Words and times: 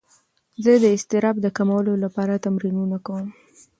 زه 0.63 0.71
د 0.83 0.85
اضطراب 0.95 1.35
د 1.41 1.47
کمولو 1.57 1.93
لپاره 2.03 2.41
تمرینونه 2.45 2.97
کوم. 3.05 3.27